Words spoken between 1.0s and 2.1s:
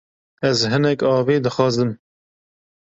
avê dixazim.